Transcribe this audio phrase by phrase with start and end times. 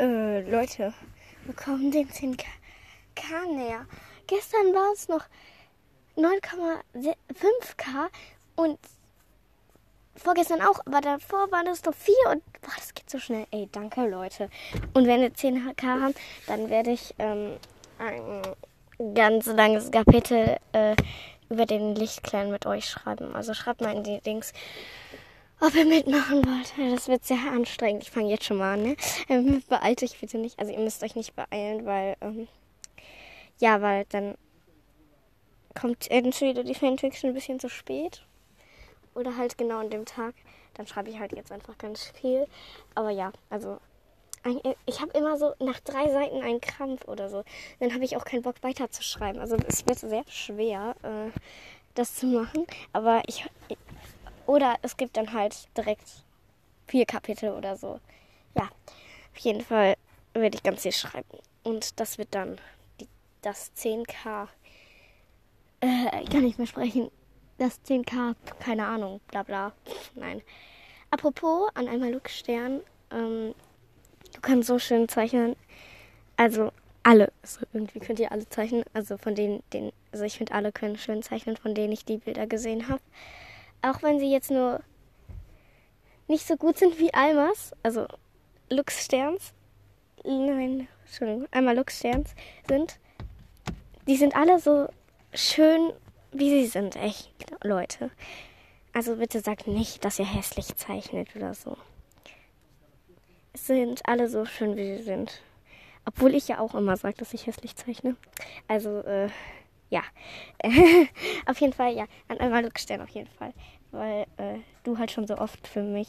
[0.00, 0.92] Äh, Leute,
[1.44, 2.44] wir kommen dem 10k
[3.54, 3.86] näher.
[4.26, 5.24] Gestern war es noch
[6.16, 8.08] 9,5k
[8.56, 8.78] und
[10.16, 13.46] vorgestern auch, aber davor waren es noch 4 und boah, das geht so schnell.
[13.52, 14.50] Ey, danke Leute.
[14.94, 16.14] Und wenn wir 10k haben,
[16.48, 17.56] dann werde ich ähm,
[17.98, 18.42] ein
[19.14, 20.96] ganz langes Kapitel äh,
[21.50, 23.36] über den Lichtklein mit euch schreiben.
[23.36, 24.52] Also schreibt mal in die Dings,
[25.60, 26.94] ob ihr mitmachen wollt.
[26.94, 28.02] Das wird sehr anstrengend.
[28.02, 28.82] Ich fange jetzt schon mal an.
[28.82, 28.96] Ne?
[29.28, 30.58] Ähm, beeilt euch bitte nicht.
[30.58, 32.48] Also ihr müsst euch nicht beeilen, weil ähm,
[33.58, 34.36] ja, weil dann
[35.74, 38.24] kommt entweder die Fanfiction ein bisschen zu spät
[39.14, 40.34] oder halt genau an dem Tag.
[40.74, 42.46] Dann schreibe ich halt jetzt einfach ganz viel.
[42.94, 43.78] Aber ja, also
[44.86, 47.44] ich habe immer so nach drei Seiten einen Krampf oder so.
[47.80, 49.40] Dann habe ich auch keinen Bock weiterzuschreiben.
[49.40, 51.30] Also es wird sehr schwer, äh,
[51.94, 52.66] das zu machen.
[52.92, 53.46] Aber ich.
[54.46, 56.24] Oder es gibt dann halt direkt
[56.86, 58.00] vier Kapitel oder so.
[58.54, 59.96] Ja, auf jeden Fall
[60.34, 61.38] werde ich ganz viel schreiben.
[61.62, 62.58] Und das wird dann
[63.00, 63.08] die,
[63.42, 64.48] das 10k.
[65.80, 67.10] Äh, kann ich mehr sprechen.
[67.58, 69.72] Das 10k, keine Ahnung, bla bla.
[70.14, 70.42] Nein.
[71.10, 72.80] Apropos, an einmal Luke Stern.
[73.10, 73.54] Ähm,
[74.34, 75.56] Du kannst so schön zeichnen.
[76.36, 77.32] Also alle.
[77.42, 78.84] Also irgendwie könnt ihr alle zeichnen.
[78.92, 82.18] Also von denen, denen also ich finde alle können schön zeichnen, von denen ich die
[82.18, 83.00] Bilder gesehen habe.
[83.84, 84.80] Auch wenn sie jetzt nur
[86.26, 88.06] nicht so gut sind wie Almas, also
[88.70, 89.52] Lux Sterns.
[90.24, 92.34] Nein, Entschuldigung, einmal Lux Sterns
[92.68, 92.98] sind.
[94.06, 94.88] Die sind alle so
[95.34, 95.92] schön,
[96.32, 97.30] wie sie sind, echt,
[97.62, 98.10] Leute.
[98.92, 101.76] Also bitte sagt nicht, dass ihr hässlich zeichnet oder so
[103.54, 105.40] sind alle so schön, wie sie sind.
[106.04, 108.16] Obwohl ich ja auch immer sage, dass ich hässlich zeichne.
[108.68, 109.28] Also, äh,
[109.94, 110.02] ja.
[111.46, 112.06] auf jeden Fall, ja.
[112.28, 113.52] An einmal Stern auf jeden Fall.
[113.92, 116.08] Weil äh, du halt schon so oft für mich,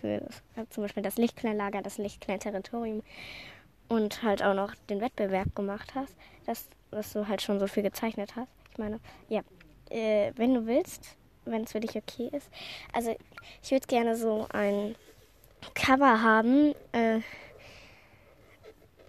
[0.00, 0.22] für
[0.56, 3.02] äh, zum Beispiel das Lichtkleinlager, das Lichtklein-Territorium
[3.88, 7.82] und halt auch noch den Wettbewerb gemacht hast, dass, dass du halt schon so viel
[7.82, 8.50] gezeichnet hast.
[8.72, 9.42] Ich meine, ja.
[9.90, 12.48] Äh, wenn du willst, wenn es für dich okay ist.
[12.92, 13.14] Also,
[13.62, 14.94] ich würde gerne so ein
[15.74, 16.74] Cover haben.
[16.92, 17.20] Äh,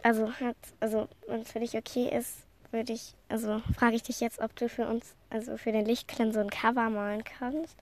[0.03, 0.31] also,
[0.79, 4.55] also wenn es für dich okay ist, würde ich, also frage ich dich jetzt, ob
[4.55, 7.77] du für uns, also für den Lichtklein so ein Cover malen kannst.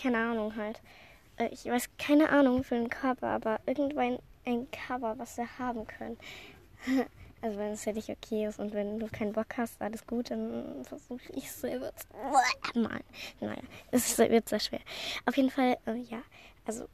[0.00, 0.80] Keine Ahnung halt.
[1.36, 5.86] Äh, ich weiß keine Ahnung für ein Cover, aber irgendwann ein Cover, was wir haben
[5.86, 6.18] können.
[7.44, 10.30] Also wenn es für dich okay ist und wenn du keinen Bock hast, alles gut,
[10.30, 13.02] dann versuche ich es selber zu malen.
[13.40, 14.78] Naja, es wird sehr schwer.
[15.26, 16.22] Auf jeden Fall, äh, ja,
[16.64, 16.84] also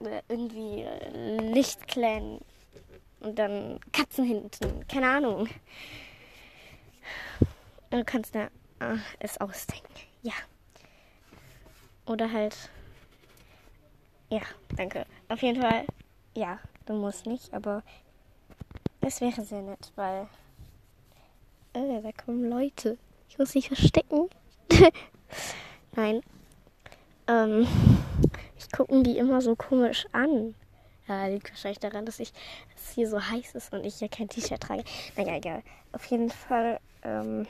[0.00, 2.40] äh, irgendwie äh, Lichtklären
[3.20, 4.84] und dann Katzen hinten.
[4.88, 5.48] Keine Ahnung.
[7.92, 8.46] Du kannst da
[8.80, 9.86] äh, es ausdenken.
[10.22, 10.32] Ja.
[12.06, 12.70] Oder halt.
[14.28, 14.40] Ja,
[14.76, 15.06] danke.
[15.28, 15.84] Auf jeden Fall.
[16.34, 17.82] Ja, du musst nicht, aber
[19.00, 20.26] es wäre sehr nett, weil.
[21.74, 22.98] Äh, da kommen Leute.
[23.28, 24.28] Ich muss mich verstecken.
[25.94, 26.22] Nein.
[27.28, 27.66] Ähm
[28.72, 30.54] gucken die immer so komisch an.
[31.06, 32.32] Ja, liegt wahrscheinlich daran, dass ich
[32.72, 34.84] dass es hier so heiß ist und ich ja kein T-Shirt trage.
[35.16, 35.62] Naja, egal.
[35.92, 37.46] Auf jeden Fall, ähm,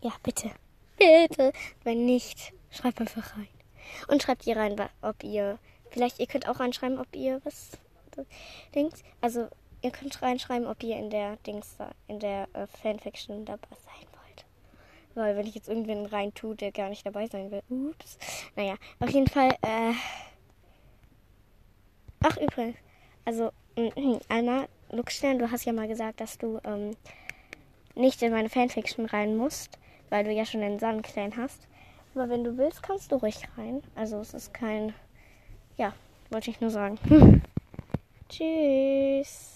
[0.00, 0.50] ja, bitte.
[0.98, 1.52] Bitte.
[1.84, 3.48] Wenn nicht, schreibt einfach rein.
[4.08, 5.58] Und schreibt ihr rein, ob ihr,
[5.90, 7.72] vielleicht, ihr könnt auch reinschreiben, ob ihr was
[8.74, 9.02] denkt.
[9.20, 9.48] Also,
[9.82, 11.76] ihr könnt reinschreiben, ob ihr in der Dings,
[12.08, 14.06] in der äh, Fanfiction dabei seid.
[15.16, 17.62] Weil wenn ich jetzt irgendwen rein tue, der gar nicht dabei sein will.
[17.70, 18.18] Ups.
[18.54, 19.48] Naja, auf jeden Fall.
[19.62, 19.92] Äh
[22.22, 22.76] Ach, übrigens.
[23.24, 23.50] Also,
[24.28, 26.94] Alma, Luxstern, du hast ja mal gesagt, dass du ähm,
[27.96, 29.78] nicht in meine Fanfiction rein musst,
[30.10, 31.66] weil du ja schon den Sonnenclan hast.
[32.14, 33.82] Aber wenn du willst, kannst du ruhig rein.
[33.94, 34.94] Also es ist kein.
[35.76, 35.92] Ja,
[36.30, 36.98] wollte ich nur sagen.
[38.28, 39.55] Tschüss.